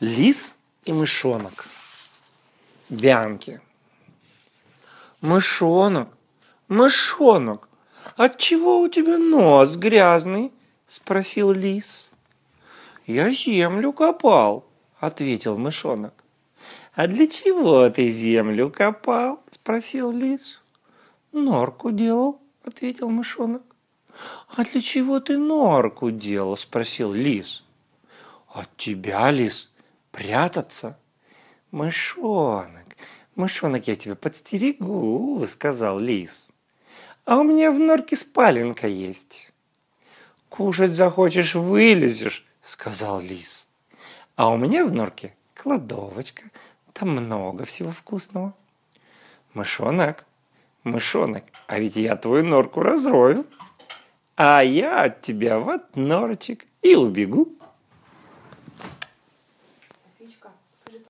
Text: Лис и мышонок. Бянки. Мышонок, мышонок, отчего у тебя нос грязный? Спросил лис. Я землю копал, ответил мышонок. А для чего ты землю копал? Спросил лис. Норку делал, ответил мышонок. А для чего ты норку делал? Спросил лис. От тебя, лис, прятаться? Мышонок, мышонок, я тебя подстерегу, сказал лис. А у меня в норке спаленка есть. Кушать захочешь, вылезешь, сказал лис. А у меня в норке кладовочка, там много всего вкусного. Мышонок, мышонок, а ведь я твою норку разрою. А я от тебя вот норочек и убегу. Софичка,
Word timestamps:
Лис 0.00 0.56
и 0.84 0.92
мышонок. 0.92 1.64
Бянки. 2.90 3.62
Мышонок, 5.22 6.10
мышонок, 6.68 7.66
отчего 8.14 8.82
у 8.82 8.88
тебя 8.88 9.16
нос 9.16 9.76
грязный? 9.76 10.52
Спросил 10.84 11.50
лис. 11.50 12.12
Я 13.06 13.30
землю 13.30 13.94
копал, 13.94 14.66
ответил 15.00 15.56
мышонок. 15.56 16.12
А 16.94 17.06
для 17.06 17.26
чего 17.26 17.88
ты 17.88 18.10
землю 18.10 18.68
копал? 18.68 19.40
Спросил 19.50 20.12
лис. 20.12 20.60
Норку 21.32 21.90
делал, 21.90 22.38
ответил 22.64 23.08
мышонок. 23.08 23.62
А 24.54 24.62
для 24.62 24.82
чего 24.82 25.20
ты 25.20 25.38
норку 25.38 26.10
делал? 26.10 26.58
Спросил 26.58 27.14
лис. 27.14 27.64
От 28.52 28.68
тебя, 28.76 29.30
лис, 29.30 29.70
прятаться? 30.16 30.98
Мышонок, 31.70 32.86
мышонок, 33.34 33.86
я 33.86 33.96
тебя 33.96 34.14
подстерегу, 34.14 35.44
сказал 35.46 35.98
лис. 35.98 36.48
А 37.26 37.36
у 37.36 37.42
меня 37.42 37.70
в 37.70 37.78
норке 37.78 38.16
спаленка 38.16 38.88
есть. 38.88 39.50
Кушать 40.48 40.92
захочешь, 40.92 41.54
вылезешь, 41.54 42.46
сказал 42.62 43.20
лис. 43.20 43.68
А 44.36 44.48
у 44.48 44.56
меня 44.56 44.86
в 44.86 44.92
норке 44.92 45.34
кладовочка, 45.54 46.44
там 46.94 47.10
много 47.10 47.64
всего 47.64 47.90
вкусного. 47.90 48.54
Мышонок, 49.52 50.24
мышонок, 50.82 51.44
а 51.66 51.78
ведь 51.78 51.96
я 51.96 52.16
твою 52.16 52.44
норку 52.44 52.80
разрою. 52.80 53.44
А 54.36 54.62
я 54.62 55.02
от 55.02 55.20
тебя 55.20 55.58
вот 55.58 55.96
норочек 55.96 56.64
и 56.80 56.94
убегу. 56.94 57.52
Софичка, 60.26 60.50